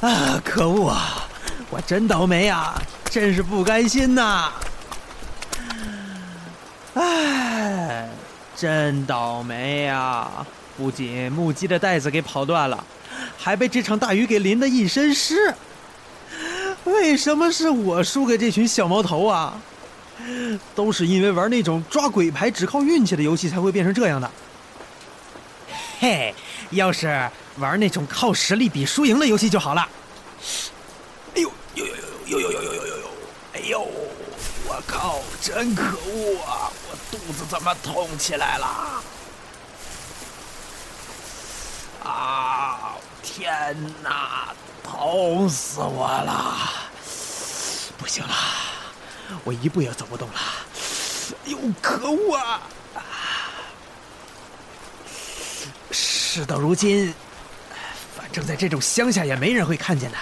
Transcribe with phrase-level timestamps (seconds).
[0.00, 0.40] 啊！
[0.44, 1.28] 可恶啊！
[1.70, 2.80] 我真倒霉啊！
[3.10, 4.52] 真是不甘心呐！
[6.94, 8.08] 唉，
[8.54, 10.28] 真倒霉呀！
[10.76, 12.84] 不仅木屐的带子给跑断了，
[13.36, 15.52] 还被这场大雨给淋得一身湿。
[16.84, 19.60] 为什么是我输给这群小毛头啊？
[20.74, 24.30] 都是因为玩那种抓鬼牌只靠运气的游戏才会变成这样的。
[26.00, 26.34] 嘿，
[26.70, 29.88] 要是玩那种靠实力比输赢的游戏就好了。
[31.34, 31.94] 哎呦呦呦
[32.26, 33.10] 呦呦呦呦呦呦呦呦！
[33.54, 33.80] 哎呦，
[34.66, 36.70] 我靠，真可恶啊！
[36.88, 39.02] 我肚子怎么痛起来了？
[42.04, 42.94] 啊！
[43.22, 44.54] 天哪，
[44.84, 46.70] 痛死我了！
[47.98, 48.34] 不行了，
[49.42, 50.34] 我一步也走不动了。
[51.44, 52.62] 哎呦，可恶啊！
[56.38, 57.12] 事到如今，
[58.16, 60.16] 反正在这种乡下也没人会看见的，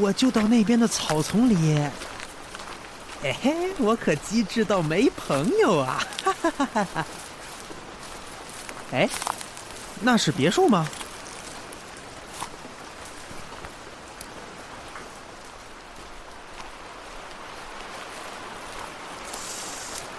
[0.00, 1.78] 我就到那边的草丛里。
[3.22, 6.02] 哎嘿，我可机智到没朋友啊！
[6.24, 7.06] 哈哈哈哈哈！
[8.90, 9.08] 哎，
[10.00, 10.88] 那是别墅吗？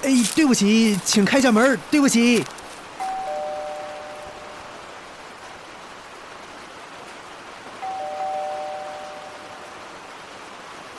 [0.04, 1.78] 哎，对不起，请开下门。
[1.90, 2.46] 对不起。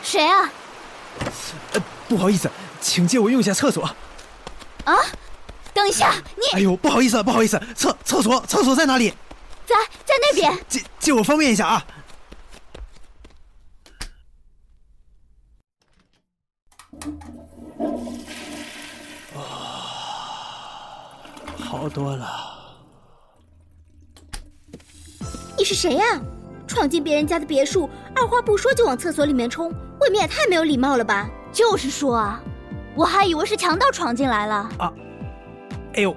[0.03, 0.51] 谁啊？
[1.73, 2.51] 呃，不好意思，
[2.81, 3.85] 请借我用一下厕所。
[4.85, 4.97] 啊？
[5.73, 6.43] 等一下，你……
[6.55, 9.15] 哎呦，不好意思，不好意思，厕厕所厕所在哪里？
[9.65, 10.59] 在在那边。
[10.69, 11.87] 借借我方便一下啊。
[19.35, 19.39] 啊，
[21.59, 22.51] 好多了。
[25.57, 26.05] 你是谁呀？
[26.67, 31.29] 闯进别人家的别墅，二话不说就往厕所里面冲，未免也太没有礼貌了吧？
[31.53, 32.41] 就是说啊，
[32.95, 34.55] 我还以为是强盗闯进来了。
[34.79, 34.93] 啊，
[35.95, 36.17] 哎呦，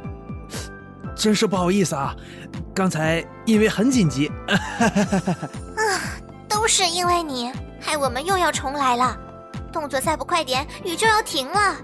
[1.16, 2.16] 真是不好意思啊，
[2.74, 4.32] 刚才因为很紧急。
[4.50, 5.84] 啊，
[6.50, 9.18] 都是因为你，害我们又要重来了。
[9.72, 11.76] 动作再不快点，雨就要停了。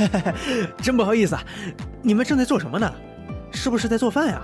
[0.80, 1.42] 真不好意思啊，
[2.02, 2.92] 你们正在做什么呢？
[3.50, 4.42] 是不是在做饭呀？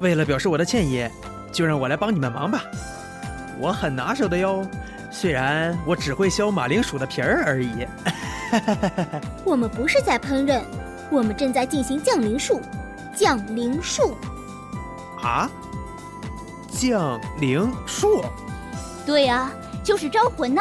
[0.00, 1.08] 为了表示我的歉意。
[1.52, 2.64] 就让我来帮你们忙吧，
[3.60, 4.66] 我很拿手的哟。
[5.14, 7.86] 虽然我只会削马铃薯的皮儿而已。
[9.46, 10.60] 我们不是在烹饪，
[11.08, 12.60] 我们正在进行降灵术。
[13.14, 14.16] 降灵术？
[15.22, 15.48] 啊？
[16.68, 18.24] 降灵术？
[19.06, 19.52] 对呀，
[19.84, 20.60] 就是招魂呢。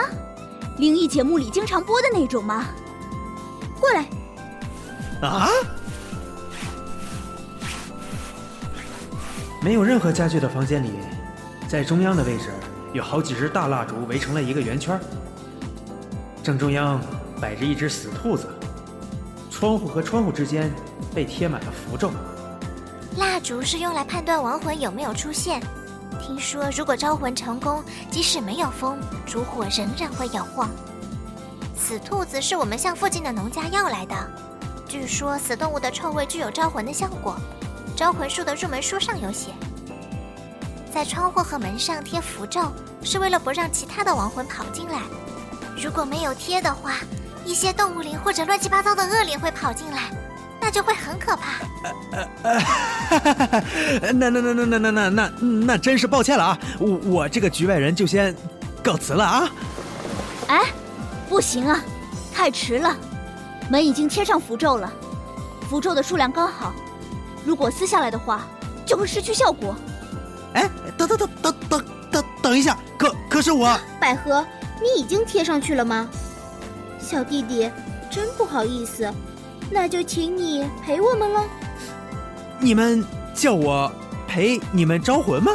[0.78, 2.68] 灵异节目里经常播的那种嘛。
[3.80, 4.06] 过来。
[5.28, 5.50] 啊？
[9.63, 10.92] 没有任何家具的房间里，
[11.68, 12.52] 在中央的位置
[12.94, 15.00] 有好几只大蜡烛围成了一个圆圈。
[16.44, 17.02] 正中央
[17.42, 18.48] 摆着一只死兔子，
[19.50, 20.72] 窗户和窗户之间
[21.14, 22.12] 被贴满了符咒。
[23.18, 25.62] 蜡烛是用来判断亡魂有没有出现。
[26.22, 30.70] 听说如果招魂成功，即使没有风，烛火仍然会摇晃。
[31.75, 34.16] 死兔子是我们向附近的农家要来的，
[34.88, 37.36] 据说死动物的臭味具有招魂的效果。
[37.96, 39.52] 招魂术的入门书上有写，
[40.94, 42.72] 在窗户和门上贴符咒，
[43.02, 45.00] 是为了不让其他的亡魂跑进来。
[45.76, 46.98] 如果没有贴的话，
[47.44, 50.12] 一些动物灵或者乱七八糟的恶灵会跑进来，
[50.62, 51.66] 那就会很可怕。
[54.14, 56.59] 那那那那那那那那那真是抱歉了啊！
[56.78, 58.36] 我我这个局外人就先
[58.84, 59.50] 告辞了啊！
[60.48, 60.62] 哎，
[61.28, 61.84] 不行啊，
[62.31, 62.96] 太迟了，
[63.68, 64.94] 门已经贴上符咒了，
[65.68, 66.72] 符咒的数量刚好。
[67.44, 68.46] 如果撕下来的话，
[68.86, 69.75] 就会失去效果。
[70.53, 74.46] 哎，等等等等等等等一下，可可是我 百合，
[74.81, 76.08] 你已经贴上去了吗？
[77.00, 77.69] 小弟弟，
[78.09, 79.12] 真不好意思，
[79.69, 81.44] 那就请你陪我们了。
[82.59, 83.03] 你们
[83.34, 83.92] 叫我
[84.28, 85.51] 陪你们招魂吗？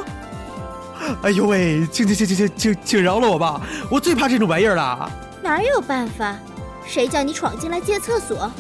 [1.23, 5.11] 哎呦喂，请请请请请请请饶了我吧，我最怕这种玩意儿了。
[5.43, 6.37] 哪有办法？
[6.85, 8.51] 谁叫你闯进来借厕所？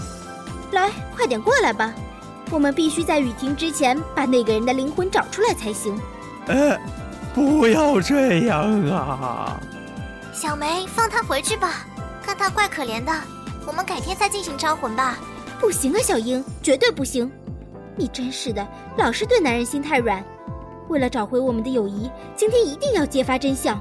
[0.73, 1.93] 来，快点过来吧。
[2.51, 5.99] 我们必须在雨停之前把那个人的灵魂找出来才行。
[6.49, 6.79] 呃，
[7.35, 9.61] 不要这样啊！
[10.33, 11.87] 小梅，放他回去吧，
[12.23, 13.13] 看他怪可怜的。
[13.67, 15.19] 我们改天再进行招魂吧。
[15.61, 17.31] 不行啊，小英，绝对不行！
[17.97, 18.67] 你真是的，
[18.97, 20.25] 老是对男人心太软。
[20.89, 23.79] 为了找回我们的友谊，今天一定要揭发真相。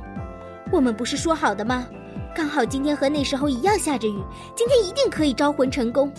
[0.71, 1.87] 我们不是说好的吗？
[2.35, 4.21] 刚好今天和那时候一样下着雨，
[4.55, 6.11] 今天一定可以招魂成功。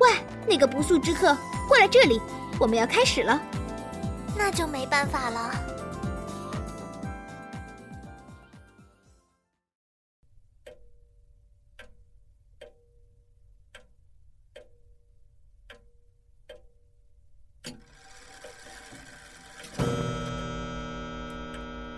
[0.00, 0.10] 喂，
[0.48, 1.36] 那个不速之客，
[1.68, 2.20] 过来这里，
[2.58, 3.40] 我们要开始了。
[4.36, 5.54] 那就没办法了。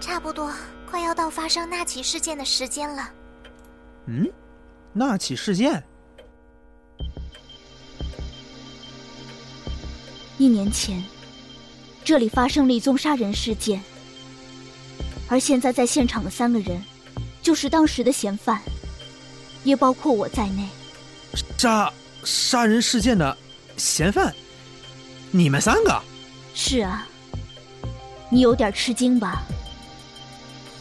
[0.01, 0.53] 差不多
[0.89, 3.15] 快要到发生那起事件的时间了。
[4.07, 4.33] 嗯？
[4.93, 5.83] 那起事件？
[10.39, 11.03] 一年前
[12.07, 13.83] 这里发生了一宗杀人事件，
[15.27, 16.81] 而现在在现场的三个人，
[17.43, 18.63] 就是当时的嫌犯，
[19.65, 20.69] 也包括我在内。
[21.59, 21.93] 杀
[22.23, 23.37] 杀人事件的
[23.77, 24.33] 嫌犯，
[25.33, 26.01] 你们三个？
[26.55, 27.09] 是啊，
[28.31, 29.43] 你有点吃惊吧？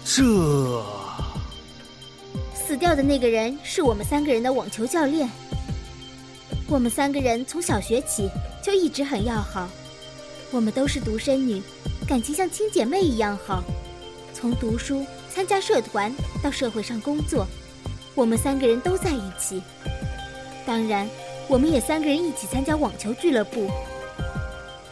[0.06, 0.21] 这
[2.54, 5.28] 死掉的那个人是我们三个人的网球教练。
[6.68, 8.30] 我们三个人从小学起
[8.63, 9.68] 就一直很要好，
[10.51, 11.62] 我们都是独生女，
[12.07, 13.63] 感情像亲姐妹一样好。
[14.33, 17.45] 从读书、参加社团到社会上工作，
[18.13, 19.62] 我们三个人都在一起。
[20.65, 21.09] 当然，
[21.47, 23.69] 我们也三个人一起参加网球俱乐部。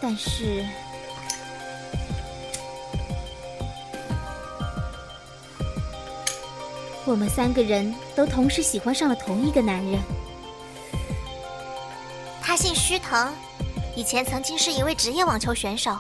[0.02, 0.66] 但是，
[7.06, 10.00] 我们三个人都同时喜欢上了同一个男人。
[12.42, 13.34] 他姓须藤，
[13.96, 15.96] 以前曾经是一位职业网球选手，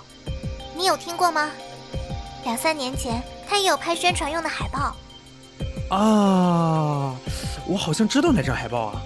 [0.75, 1.51] 你有听过吗？
[2.43, 4.95] 两三年前，他也有拍宣传用的海报。
[5.95, 7.15] 啊，
[7.67, 9.01] 我好像知道哪张海报啊。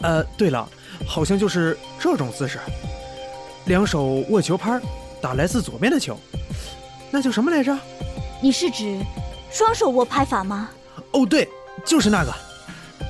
[0.00, 0.66] 呃，对了，
[1.06, 2.58] 好像就是这种姿势，
[3.66, 4.80] 两手握球拍，
[5.20, 6.18] 打来自左边的球，
[7.10, 7.76] 那叫什么来着？
[8.40, 8.98] 你是指
[9.50, 10.70] 双手握拍法吗？
[11.12, 11.46] 哦，对，
[11.84, 12.34] 就是那个。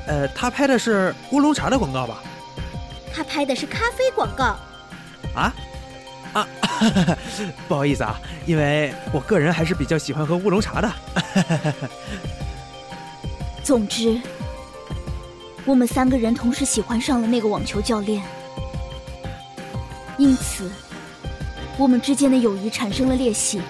[0.08, 2.20] 呃，他拍的是乌龙茶的广告吧？
[3.14, 4.56] 他拍的是咖啡广告，
[5.34, 5.54] 啊，
[6.32, 6.46] 啊，
[7.68, 10.92] 不好意思啊，因为我个人还是比较喜欢喝乌龙茶的。
[13.62, 14.20] 总之，
[15.64, 18.22] 我们三个人同时喜欢上了那个网球教练，
[20.18, 20.70] 因此，
[21.78, 23.60] 我们之间的友谊产生了裂隙。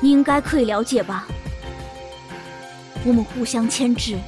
[0.00, 1.26] 你应该可以了解吧？
[3.04, 4.18] 我们互相牵制。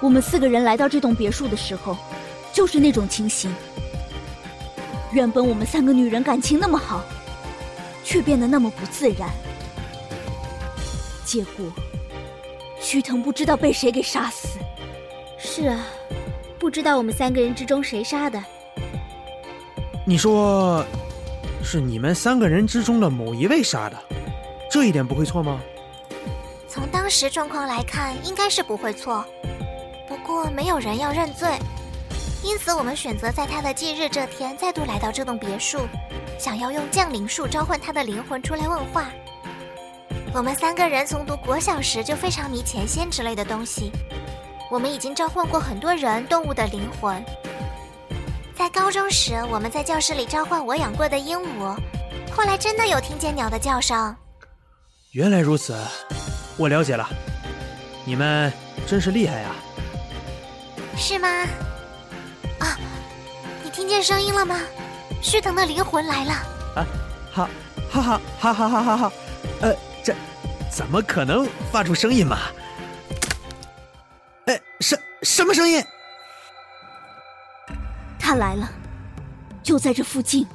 [0.00, 1.96] 我们四个人来到这栋别墅的时候。
[2.52, 3.48] 就是那种情形。
[5.12, 7.02] 原本我们三个女人感情那么好，
[8.04, 9.28] 却变得那么不自然。
[11.24, 11.66] 结果，
[12.80, 14.58] 徐腾不知道被谁给杀死。
[15.38, 15.84] 是啊，
[16.58, 18.42] 不知道我们三个人之中谁杀的。
[20.06, 20.84] 你说，
[21.62, 23.98] 是你们三个人之中的某一位杀的，
[24.70, 25.60] 这一点不会错吗？
[26.68, 29.24] 从当时状况来看，应该是不会错。
[30.08, 31.48] 不过，没有人要认罪。
[32.42, 35.86] 因此，我们选择在他的忌日这天再度来到这栋别墅，
[36.38, 39.06] 想要用降临术召唤他的灵魂出来问话。
[40.32, 43.92] 我们三个人从读国小时就非常迷前仙之类的东西，
[44.70, 47.22] 我们已经召唤过很多人、动物的灵魂。
[48.56, 51.76] 在高中时，我们在教室里召唤我养过的鹦鹉，
[52.32, 54.16] 后来真的有听见鸟的叫声。
[55.12, 55.76] 原来如此，
[56.56, 57.06] 我了解了，
[58.04, 58.52] 你们
[58.86, 59.50] 真是厉害呀！
[60.96, 61.28] 是吗？
[62.60, 62.78] 啊！
[63.62, 64.56] 你听见声音了吗？
[65.22, 66.32] 须藤的灵魂来了！
[66.76, 66.86] 啊，
[67.30, 67.50] 哈，
[67.90, 69.12] 哈哈哈哈哈哈哈！
[69.60, 70.14] 呃，这
[70.70, 72.38] 怎么可能发出声音嘛？
[74.46, 75.84] 哎，什什么声音？
[78.18, 78.66] 他来了，
[79.62, 80.46] 就在这附近。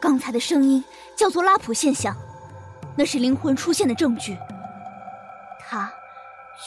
[0.00, 0.82] 刚才的声音
[1.14, 2.16] 叫做拉普现象，
[2.96, 4.38] 那是灵魂出现的证据。
[5.68, 5.92] 他，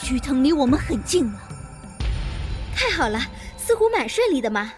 [0.00, 1.40] 须藤离我们很近了。
[2.74, 3.18] 太好了！
[3.66, 4.72] 似乎蛮顺利的嘛。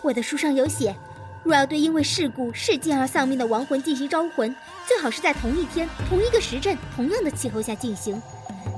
[0.00, 0.96] 我的书上有写，
[1.44, 4.56] 若要对因为事故、事件而丧命的亡魂进行招魂，
[4.88, 8.20] 最好是在同一天、同一个时辰、同样的气候下进行，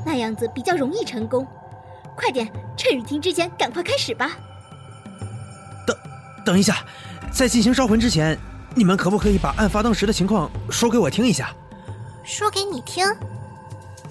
[0.05, 1.47] 那样子比较容易成功。
[2.17, 4.33] 快点，趁雨停之前，赶快开始吧。
[5.87, 5.97] 等，
[6.45, 6.85] 等一下，
[7.31, 8.37] 在进行招魂之前，
[8.75, 11.55] 你们可不可以把案发当时的情况说给我听一下？
[12.25, 13.07] 说给你听？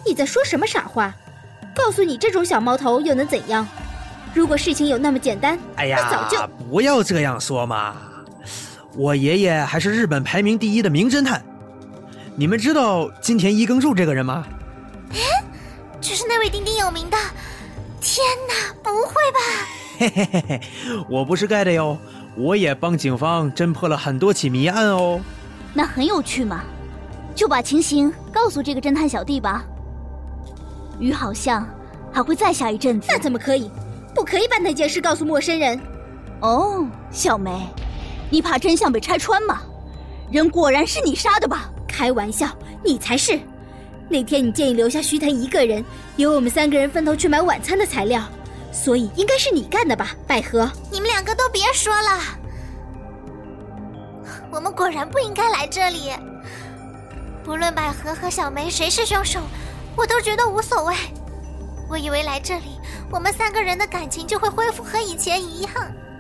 [0.06, 1.14] 你在说什么傻话？
[1.76, 3.68] 告诉你这种小毛头又能怎样？
[4.34, 7.96] 如果事情有那么简单，哎呀，早就不要这样说嘛！
[8.96, 11.44] 我爷爷还是日本排名第一的名侦探。
[12.36, 14.44] 你们知道金田一耕助这个人吗？
[15.12, 15.18] 哎，
[16.02, 17.18] 就是那位鼎鼎有名的。
[18.02, 19.40] 天哪，不会吧？
[20.00, 20.62] 嘿嘿嘿嘿，
[21.08, 21.98] 我不是盖的哟，
[22.36, 25.22] 我也帮警方侦破了很多起谜案哦。
[25.74, 26.64] 那很有趣嘛，
[27.36, 29.64] 就把情形告诉这个侦探小弟吧。
[31.00, 31.68] 雨好像
[32.12, 33.08] 还会再下一阵子。
[33.10, 33.72] 那怎么可以？
[34.14, 35.80] 不可以把那件事告诉陌生人。
[36.42, 37.68] 哦，小梅，
[38.30, 39.62] 你怕真相被拆穿吗？
[40.32, 41.70] 人果然是你杀的吧？
[41.88, 42.48] 开玩笑，
[42.84, 43.40] 你才是。
[44.10, 45.84] 那天你建议留下徐腾一个人，
[46.18, 48.22] 由我们三个人分头去买晚餐的材料，
[48.72, 50.16] 所以应该是你干的吧？
[50.28, 52.20] 百合，你们两个都别说了。
[54.52, 56.12] 我们果然不应该来这里。
[57.44, 59.40] 不论百合和小梅谁是凶手，
[59.96, 60.96] 我都觉得无所谓。
[61.90, 62.80] 我以为来这里，
[63.14, 65.72] 我们三个人的感情就会恢复和以前一样。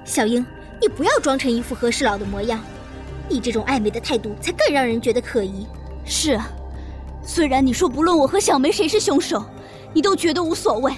[0.05, 0.45] 小英，
[0.79, 2.63] 你不要装成一副和事佬的模样，
[3.27, 5.65] 你这种暧昧的态度才更让人觉得可疑。
[6.05, 6.47] 是啊，
[7.25, 9.43] 虽然你说不论我和小梅谁是凶手，
[9.91, 10.93] 你都觉得无所谓，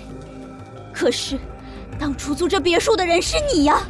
[0.93, 1.39] 可是，
[1.97, 3.81] 当初租这别墅的人是你呀！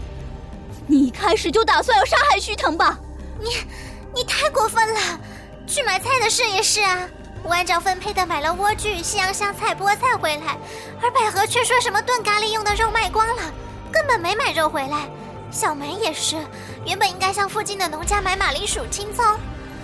[0.86, 3.00] 你一开始就打算要杀害徐腾吧？
[3.40, 3.50] 你，
[4.14, 5.00] 你太过分了！
[5.66, 7.10] 去买菜的事也是啊，
[7.48, 10.58] 我按照分配的买了莴苣、西洋香菜、菠菜回来，
[11.00, 13.44] 而百合却说什么炖咖喱用的肉卖光了，
[13.92, 15.08] 根本没买肉回来。
[15.52, 16.38] 小梅也是，
[16.86, 19.24] 原本应该向附近的农家买马铃薯、青葱，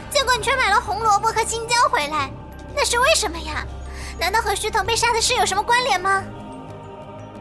[0.09, 2.31] 结果你却买了红萝卜和青椒回来，
[2.75, 3.63] 那是为什么呀？
[4.19, 6.23] 难道和徐腾被杀的事有什么关联吗？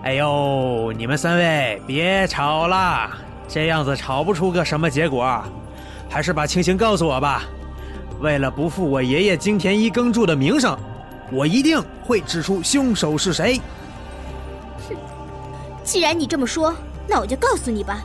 [0.02, 3.10] 哎呦，你们三位别吵了，
[3.48, 5.42] 这样子吵不出个什么结果，
[6.10, 7.44] 还是把情形告诉我吧。
[8.20, 10.78] 为了不负我爷爷金田一耕助的名声，
[11.32, 13.58] 我一定会指出凶手是谁。
[14.88, 14.94] 哼，
[15.82, 16.74] 既然你这么说，
[17.08, 18.04] 那我就告诉你吧。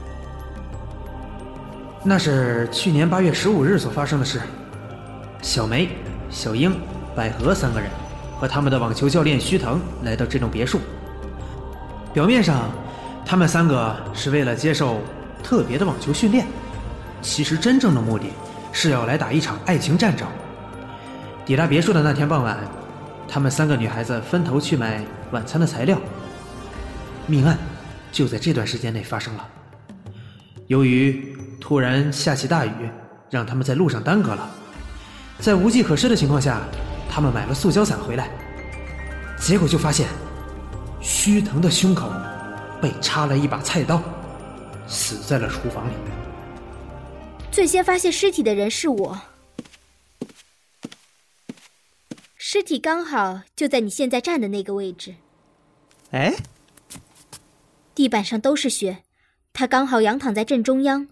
[2.01, 4.41] 那是去年八月十五日所发生的事。
[5.41, 5.89] 小梅、
[6.29, 6.73] 小英、
[7.13, 7.89] 百合三个人
[8.39, 10.79] 和他们的网球教练须藤来到这栋别墅。
[12.13, 12.71] 表面上，
[13.25, 15.01] 他们三个是为了接受
[15.43, 16.47] 特别的网球训练，
[17.21, 18.27] 其实真正的目的
[18.75, 20.27] 是要来打一场爱情战争。
[21.45, 22.59] 抵达别墅的那天傍晚，
[23.25, 25.01] 他们三个女孩子分头去买
[25.31, 25.97] 晚餐的材料。
[27.25, 27.57] 命案
[28.11, 29.47] 就在这段时间内发生了。
[30.67, 32.89] 由于突然下起大雨，
[33.29, 34.49] 让他们在路上耽搁了，
[35.39, 36.59] 在无计可施的情况下，
[37.09, 38.29] 他们买了塑胶伞回来，
[39.39, 40.05] 结果就发现。
[40.99, 42.11] 须藤的胸口
[42.81, 44.01] 被插了一把菜刀，
[44.85, 45.91] 死在了厨房里。
[47.55, 49.21] 最先发现尸体的人是我，
[52.35, 55.15] 尸体刚好就在你现在站的那个位置。
[56.11, 56.35] 哎，
[57.95, 59.05] 地板上都是血，
[59.53, 61.07] 他刚好仰躺在正中央，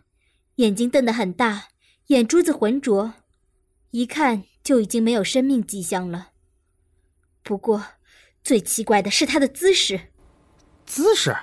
[0.55, 1.69] 眼睛瞪得很大，
[2.07, 3.13] 眼珠子浑浊，
[3.91, 6.31] 一看就已经没有生命迹象了。
[7.41, 7.85] 不过。
[8.43, 10.09] 最奇怪的是他的姿势。
[10.85, 11.33] 姿势？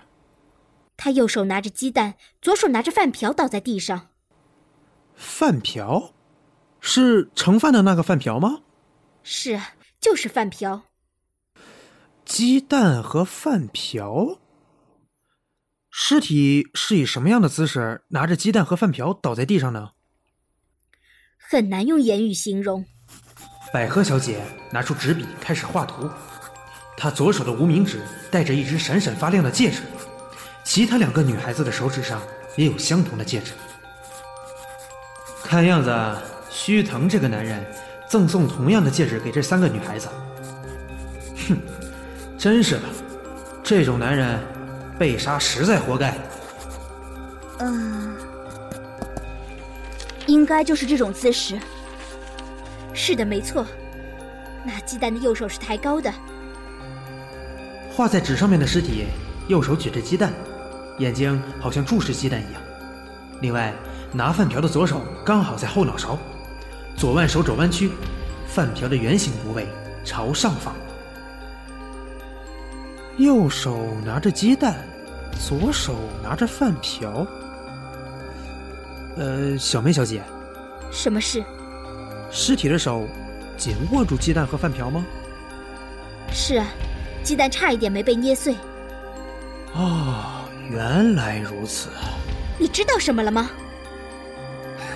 [0.99, 4.11] 他右手拿着鸡蛋，左手拿着饭瓢倒在地上。
[5.21, 6.15] 饭瓢？
[6.81, 8.63] 是盛饭的那个饭瓢吗？
[9.23, 10.85] 是啊，就是饭瓢。
[12.25, 14.39] 鸡蛋和饭瓢。
[15.91, 19.91] 尸体是以什么样的姿势拿着鸡蛋和饭瓢倒在地上呢？
[21.37, 22.87] 很难用言语形容。
[23.75, 26.09] 百合小姐拿出纸笔开始画图。
[26.97, 28.01] 她左手的无名指
[28.31, 29.83] 戴着一只闪闪发亮的戒指，
[30.65, 32.23] 其他两个女孩子的手指上
[32.57, 33.53] 也有相同的戒指。
[35.43, 35.93] 看样子，
[36.49, 37.65] 须藤这个男人
[38.09, 40.09] 赠送同样的戒指给这三个女孩子。
[41.49, 41.57] 哼，
[42.39, 42.83] 真是的，
[43.63, 44.39] 这种男人
[44.99, 46.17] 被杀实在活该。
[47.59, 48.15] 嗯，
[50.27, 51.59] 应该就是这种姿势。
[52.95, 53.67] 是的，没错。
[54.65, 56.13] 那鸡蛋的右手是抬高的。
[57.93, 59.07] 画在纸上面的尸体，
[59.49, 60.33] 右手举着鸡蛋，
[60.99, 62.63] 眼睛好像注视鸡蛋一样。
[63.41, 63.75] 另外，
[64.13, 66.19] 拿饭瓢的左手刚好在后脑勺，
[66.97, 67.91] 左腕手肘弯曲，
[68.49, 69.69] 饭瓢的圆形部位
[70.05, 70.75] 朝上方。
[73.19, 74.77] 右手拿着鸡蛋，
[75.39, 77.27] 左手拿着饭瓢。
[79.17, 80.23] 呃，小梅小姐，
[80.91, 81.45] 什么事？
[82.31, 83.07] 尸体的手
[83.57, 85.05] 紧握住鸡蛋和饭瓢吗？
[86.33, 86.67] 是啊。
[87.23, 88.57] 鸡蛋差一点没被捏碎。
[89.75, 91.91] 哦，原来如此。
[92.59, 93.51] 你知道什么了吗？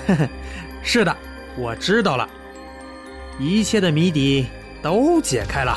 [0.07, 0.29] 呵呵，
[0.83, 1.17] 是的，
[1.57, 2.29] 我知道了。
[3.39, 4.47] 一切的谜底
[4.83, 5.77] 都解开了。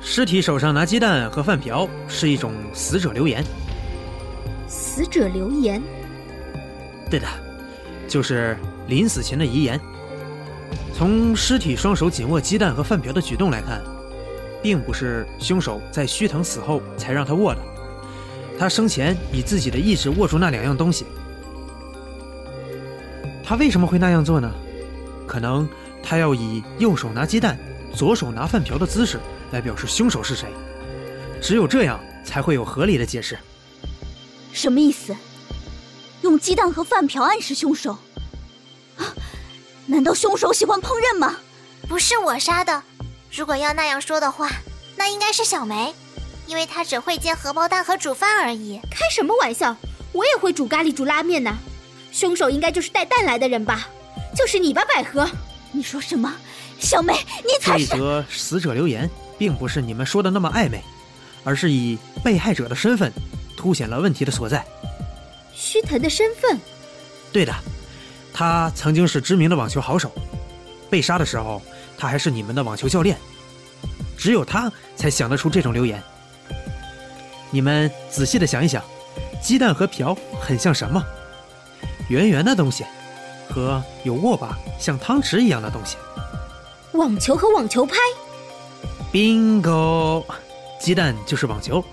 [0.00, 3.44] 尸体手上拿鸡蛋和饭瓢是一种死者留言。
[4.66, 5.80] 死者留言？
[7.08, 7.26] 对的，
[8.08, 8.56] 就是
[8.88, 9.80] 临死前的遗言。
[10.92, 13.80] 从尸体双手紧握鸡蛋和饭瓢的举动来看，
[14.62, 17.60] 并不是凶手在虚藤死后才让他握的，
[18.60, 21.06] 他生前以自己的意志握住那两样东西。
[23.42, 24.52] 他为什么会那样做呢？
[25.26, 25.66] 可能
[26.02, 27.58] 他要以右手拿鸡蛋、
[27.94, 29.18] 左手拿饭瓢的姿势
[29.52, 30.46] 来表示凶手是谁，
[31.40, 33.38] 只有这样才会有合理的解释。
[34.52, 35.16] 什么意思？
[36.20, 37.92] 用鸡蛋和饭瓢暗示凶手？
[38.98, 39.08] 啊
[39.86, 41.38] 难道凶手喜欢烹饪吗？
[41.88, 42.82] 不是我杀的。
[43.32, 44.50] 如果要那样说的话，
[44.96, 45.94] 那应该是小梅，
[46.50, 48.80] 因为他只会煎荷包蛋和煮饭而已。
[48.90, 49.76] 开什么玩笑！
[50.10, 51.56] 我也会煮咖喱、煮拉面呢。
[52.10, 53.86] 凶手应该就是带蛋来的人吧？
[54.34, 55.30] 就是你吧，百合？
[55.70, 56.34] 你说什么？
[56.80, 57.14] 小梅，
[57.44, 57.86] 你才是……
[57.86, 60.82] 这则死者留言并不是你们说的那么暧昧，
[61.44, 63.12] 而是以被害者的身份
[63.56, 64.66] 凸显了问题的所在。
[65.54, 66.58] 须藤的身份？
[67.32, 67.54] 对的，
[68.34, 70.10] 他曾经是知名的网球好手，
[70.90, 71.62] 被杀的时候
[71.96, 73.16] 他还是你们的网球教练，
[74.18, 76.02] 只有他才想得出这种留言。
[77.50, 78.82] 你们仔细的想一想，
[79.42, 81.02] 鸡蛋和瓢很像什么？
[82.08, 82.84] 圆圆的东西，
[83.48, 85.96] 和有握把像汤匙一样的东西。
[86.92, 87.94] 网球和网球拍。
[89.12, 90.24] bingo，
[90.80, 91.84] 鸡蛋就是网球，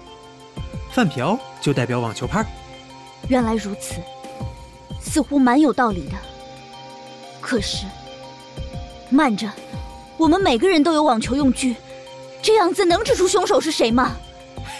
[0.91, 2.45] 饭瓢就代表网球拍。
[3.27, 3.95] 原来如此，
[5.01, 6.13] 似乎蛮有道理的。
[7.41, 7.85] 可是，
[9.09, 9.51] 慢着，
[10.17, 11.75] 我们每个人都有网球用具，
[12.41, 14.15] 这样子能指出凶手是谁吗？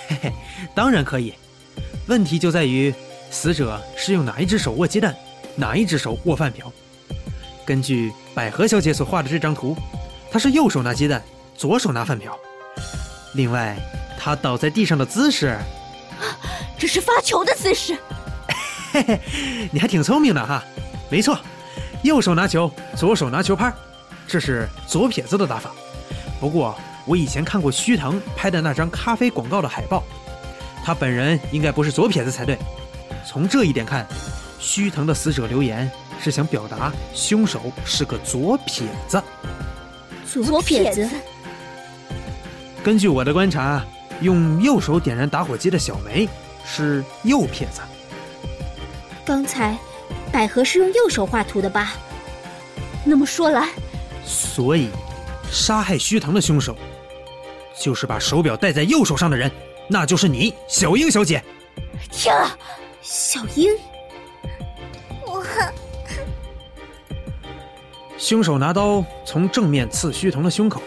[0.10, 0.34] 嘿嘿，
[0.78, 1.34] 当然可以。
[2.06, 2.94] 问题就在于
[3.32, 5.16] 死者是用哪一只手握鸡蛋，
[5.56, 6.72] 哪一只手握饭瓢。
[7.66, 9.76] 根据百合小姐所画的这张图，
[10.30, 11.20] 她是右手拿鸡蛋，
[11.56, 12.38] 左手拿饭瓢。
[13.34, 13.76] 另外，
[14.20, 15.58] 她倒在地上的姿势，
[16.78, 17.98] 这是发球的姿势。
[18.94, 19.20] 嘿嘿，
[19.72, 20.64] 你还挺聪明的哈。
[21.10, 21.40] 没错，
[22.04, 23.74] 右手拿球，左手拿球拍，
[24.28, 25.72] 这是左撇子的打法。
[26.40, 30.04] 不过，我以前看过须藤拍的那张咖啡广告的海报，
[30.88, 32.58] 他本人应该不是左撇子才对。
[33.26, 34.08] 从这一点看，
[34.58, 35.92] 须藤的死者留言
[36.24, 39.22] 是想表达凶手是个左撇子。
[40.26, 41.10] 左撇子。
[42.82, 43.86] 根据我的观察，
[44.22, 46.26] 用右手点燃打火机的小梅
[46.66, 47.82] 是右撇子。
[49.26, 49.78] 刚才，
[50.32, 51.96] 百合是用右手画图的吧？
[53.04, 53.68] 那么说来，
[54.24, 54.88] 所以，
[55.52, 56.78] 杀害须藤的凶手，
[57.78, 59.52] 就是把手表戴在右手上的人，
[59.90, 61.44] 那就是你，小英小姐。
[62.12, 62.58] 天啊，
[63.02, 63.72] 小英！
[65.26, 65.44] 我，
[68.18, 70.82] 凶手拿刀从正面刺须藤的胸口，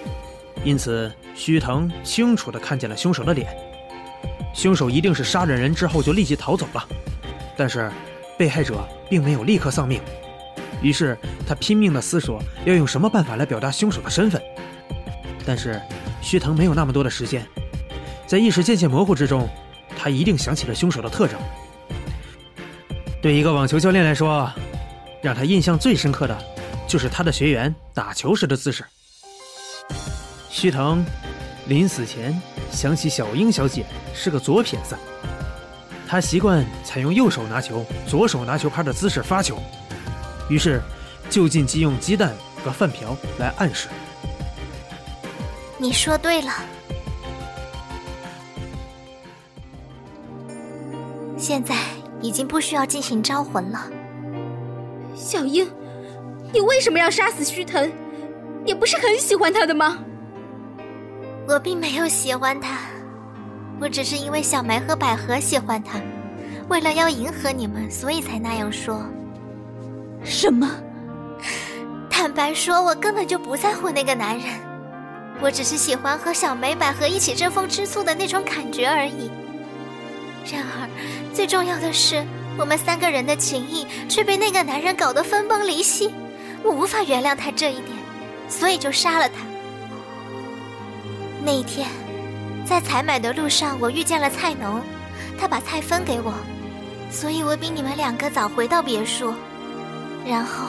[0.64, 3.54] 因此须藤清楚的看见了凶手的脸。
[4.54, 6.88] 凶手一定是杀了人之后就立即逃走了，
[7.56, 7.90] 但是。
[8.38, 10.00] 被害者并没有立刻丧命，
[10.80, 11.14] 于是
[11.46, 14.40] 他拼命的思索要用什么办法来表达凶手的身份。
[15.44, 15.78] 但是
[16.22, 17.46] 须藤没有那么多的时间，
[18.30, 19.48] 在意识渐渐模糊之中，
[19.98, 21.36] 他一定想起了凶手的特征。
[23.20, 24.48] 对一个网球教练来说，
[25.20, 26.38] 让他印象最深刻的，
[26.86, 28.84] 就是他的学员打球时的姿势。
[30.48, 31.04] 须藤
[31.66, 32.40] 临死前
[32.70, 34.96] 想起小樱小姐是个左撇子。
[36.06, 39.60] 他习惯采用右手拿球、左手拿球拍的姿势发球，
[40.48, 40.80] 于是
[41.28, 42.32] 就近即用鸡蛋
[42.64, 43.88] 和饭瓢来暗示。
[45.78, 46.52] 你说对了，
[51.50, 51.74] 现在
[52.20, 53.90] 已经不需要进行招魂了。
[55.16, 55.68] 小樱，
[56.52, 57.90] 你为什么要杀死须藤？
[58.64, 59.98] 你不是很喜欢他的吗？
[61.48, 62.78] 我并没有喜欢他。
[63.80, 65.98] 我只是因为小梅和百合喜欢他，
[66.68, 69.04] 为了要迎合你们，所以才那样说。
[70.22, 70.70] 什么？
[72.08, 74.46] 坦白说，我根本就不在乎那个男人，
[75.40, 79.28] 我只是喜欢和小梅、百合一起争风吃醋的那种感觉而已。
[80.52, 80.88] 然而，
[81.32, 82.24] 最重要的是，
[82.58, 86.12] 我们三个人的情谊却被那个男人搞得分崩离析，
[86.62, 87.88] 我无法原谅他这一点，
[88.48, 89.34] 所以就杀了他。
[91.44, 91.88] 那一天。
[92.62, 94.80] 在采买的路上，我遇见了菜农，
[95.36, 96.32] 他把菜分给我，
[97.10, 99.34] 所以我比你们两个早回到别墅。
[100.24, 100.68] 然后，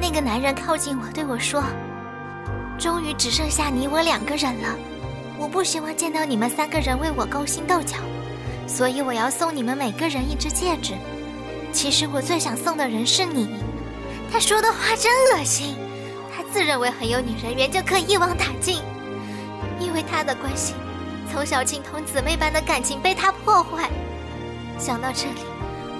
[0.00, 1.62] 那个男人靠近我，对我说
[2.78, 4.74] ：“终于只剩下你我两个人了，
[5.38, 7.98] 我不希望见到你们三个人为我勾心斗角，
[8.74, 10.94] 所以我要送你们每个人一只戒指。
[11.72, 13.50] 其实我最想送的人是你。”
[14.32, 15.76] 他说的话真恶心，
[16.34, 18.78] 他自认为很有女人缘就可以一网打尽，
[19.78, 20.72] 因为他的关系。
[21.30, 23.90] 从小情同姊妹般的感情被他破坏，
[24.78, 25.42] 想到这里，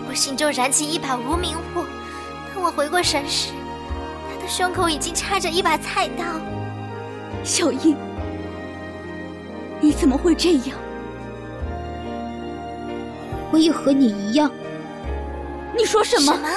[0.09, 1.85] 我心中燃起一把无名火。
[2.55, 3.51] 当我回过神时，
[4.31, 6.25] 他的胸口已经插着一把菜刀。
[7.45, 7.95] 小英，
[9.79, 10.79] 你怎么会这样？
[13.53, 14.51] 我也和你一样。
[15.77, 16.33] 你说什么？
[16.33, 16.49] 什么？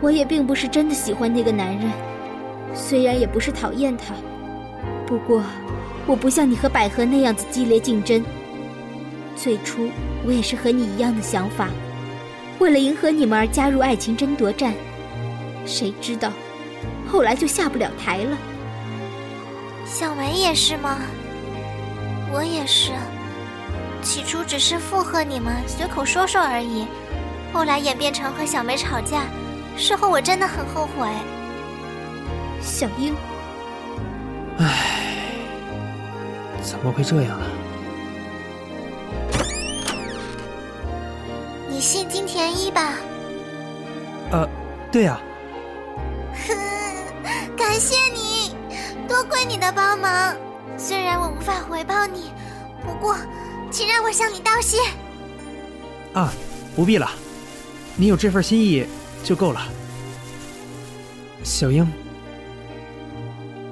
[0.00, 1.90] 我也并不是真的喜欢那个男人，
[2.74, 4.14] 虽然也不是讨厌他，
[5.06, 5.42] 不过。
[6.06, 8.22] 我不像你和百合那样子激烈竞争。
[9.34, 9.88] 最初
[10.26, 11.70] 我也是和你一样的想法，
[12.58, 14.74] 为了迎合你们而加入爱情争夺战。
[15.64, 16.30] 谁知道，
[17.08, 18.36] 后来就下不了台了。
[19.86, 20.98] 小梅也是吗？
[22.30, 22.90] 我也是。
[24.04, 26.86] 起初只是附和你们，随口说说而已。
[27.52, 29.22] 后来演变成和小梅吵架，
[29.76, 31.08] 事后我真的很后悔。
[32.60, 33.14] 小樱，
[34.58, 35.30] 唉，
[36.62, 37.46] 怎么会这样呢？
[41.68, 42.92] 你信金田一吧？
[44.30, 44.48] 呃，
[44.90, 45.20] 对呀、
[47.56, 48.54] 感谢你，
[49.08, 50.36] 多亏你的帮忙。
[50.76, 52.32] 虽然我无法回报你，
[52.84, 53.16] 不过，
[53.74, 54.78] 请让我向你道谢。
[56.12, 56.32] 啊，
[56.76, 57.10] 不必了，
[57.96, 58.86] 你有这份心意
[59.24, 59.66] 就够了。
[61.42, 61.84] 小英，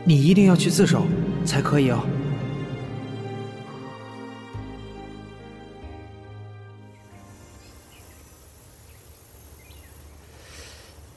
[0.04, 1.06] 你一定要去自首
[1.46, 2.04] 才可以哦。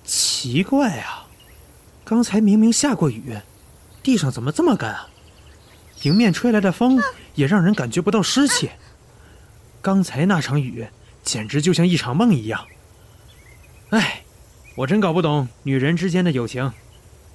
[0.04, 1.26] 奇怪啊，
[2.04, 3.36] 刚才明明下过雨，
[4.04, 5.10] 地上怎么这么干啊？
[6.04, 7.02] 迎面吹来的风
[7.36, 8.72] 也让人感觉不到湿气。
[9.82, 10.88] 刚才那场雨
[11.24, 12.66] 简直就像一场梦一样。
[13.92, 14.24] 唉，
[14.76, 16.74] 我真搞不懂女人之间的友情，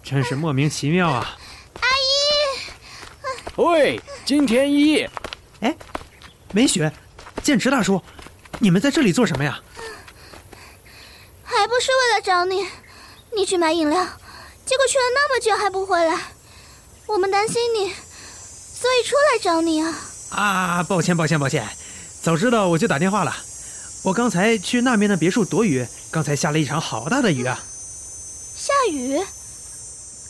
[0.02, 1.38] 真是莫名其妙啊！
[1.80, 5.08] 阿姨喂，金田一，
[5.60, 5.76] 哎，
[6.52, 6.92] 梅雪，
[7.42, 8.02] 剑池大叔，
[8.58, 9.60] 你们在这里做什么呀？
[11.44, 12.66] 还不是为了找你，
[13.36, 14.04] 你去买饮料，
[14.64, 16.18] 结果去了那么久还不回来，
[17.06, 17.92] 我们担心你，
[18.80, 19.94] 所以出来找你啊。
[20.30, 21.68] 啊，抱歉，抱歉，抱歉，
[22.22, 23.36] 早知道我就打电话了。
[24.04, 27.60] 我刚才去那边的别墅躲雨，刚才下了一场好大的雨啊！
[28.56, 29.18] 下雨？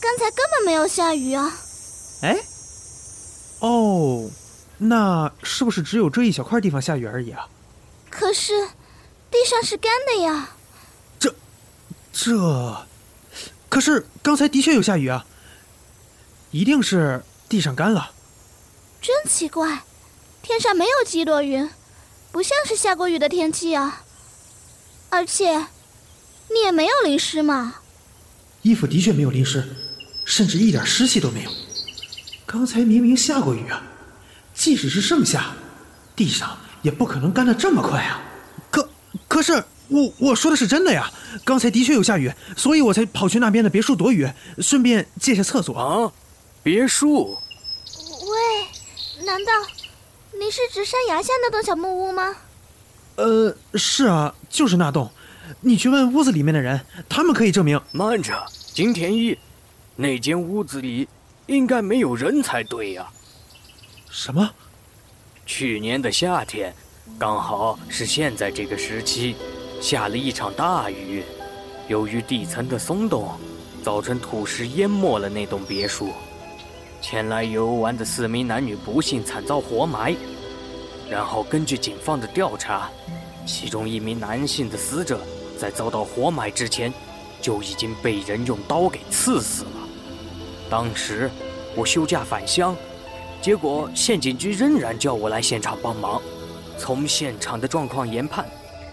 [0.01, 1.57] 刚才根本没有下雨啊！
[2.23, 2.37] 哎，
[3.61, 4.29] 哦，
[4.79, 7.47] 那是不是只有这一小块地方下雨而已啊？
[8.11, 8.67] 可是，
[9.31, 10.51] 地上是干的呀。
[12.13, 12.87] 这，
[13.69, 15.25] 可是刚才的确有下雨啊，
[16.51, 18.11] 一定是地上干了。
[19.01, 19.83] 真奇怪，
[20.43, 21.71] 天上没有几朵云，
[22.31, 24.03] 不像是下过雨的天气啊。
[25.09, 25.67] 而且，
[26.49, 27.77] 你也没有淋湿嘛。
[28.63, 29.67] 衣服的确没有淋湿，
[30.27, 31.51] 甚至一点湿气都没有。
[32.45, 33.83] 刚才明明下过雨啊，
[34.55, 35.53] 即使是盛夏，
[36.15, 38.21] 地上也不可能干得这么快啊。
[38.71, 38.87] 可
[39.27, 41.11] 可是我我说的是真的呀，
[41.43, 45.75] 刚才的确有下雨，所以我才跑去那边的别墅躲雨，顺便借下厕所。
[45.75, 46.13] 啊，
[46.63, 47.50] 别墅，喂，
[49.31, 49.53] 难道
[50.33, 52.35] 你是指山崖下那栋小木屋吗？
[53.15, 55.09] 呃，是啊，就是那栋。
[55.61, 57.81] 你去问屋子里面的人，他们可以证明。
[57.93, 59.39] 慢着，金田一，
[59.95, 61.09] 那间屋子里
[61.47, 63.09] 应该没有人才对呀、
[64.11, 64.51] 什么？
[65.47, 66.75] 去年的夏天，
[67.17, 69.37] 刚好是现在这个时期，
[69.81, 71.23] 下了一场大雨，
[71.87, 73.31] 由于地层的松动，
[73.85, 76.13] 造成土石淹没了那栋别墅。
[77.01, 80.15] 前来游玩的四名男女不幸惨遭活埋，
[81.09, 82.91] 然后根据警方的调查，
[83.47, 85.21] 其中一名男性的死者
[85.59, 86.93] 在遭到活埋之前，
[87.41, 89.71] 就已经被人用刀给刺死了。
[90.69, 91.31] 当时
[91.75, 92.77] 我休假返乡。
[93.43, 96.21] 结果县警局仍然叫我来现场帮忙。
[96.77, 98.47] 从现场的状况研判，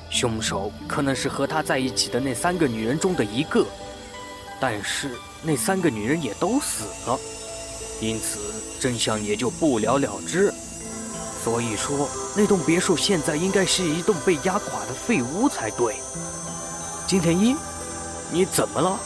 [0.10, 3.66] 凶手可能是和他在一起的那三个女人中的一个，
[4.58, 5.12] 但是
[5.44, 7.20] 那三个女人也都死了，
[8.00, 8.40] 因此
[8.80, 10.54] 真相也就不了了之。
[11.44, 15.96] 所以说，那栋别墅现在应该是一栋被压垮的废屋才对。
[17.08, 17.56] 金田一，
[18.32, 19.00] 你怎么了？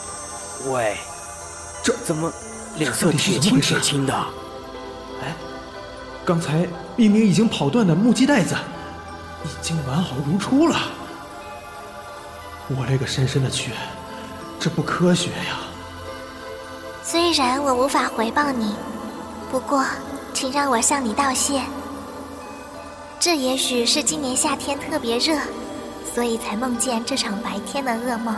[0.71, 0.97] 喂，
[1.83, 2.33] 这怎么
[2.77, 4.13] 脸色铁青铁青的？
[5.21, 5.35] 哎，
[6.25, 8.55] 刚才明明已经跑断的木屐带子，
[9.43, 10.79] 已经完好如初了。
[12.69, 13.71] 我勒个深深的去，
[14.59, 15.59] 这不科学呀！
[17.11, 18.73] 虽然我无法回报你，
[19.51, 19.83] 不过，
[20.33, 21.61] 请让我向你道谢。
[23.19, 25.37] 这也许是今年夏天特别热，
[26.15, 28.33] 所以才梦见这场白天的噩梦。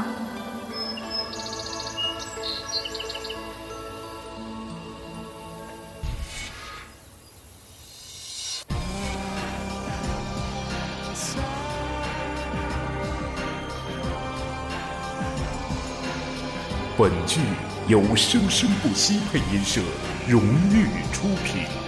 [16.98, 17.40] 本剧
[17.86, 19.82] 由生生不息配音社
[20.26, 20.42] 荣
[20.72, 21.83] 誉出品。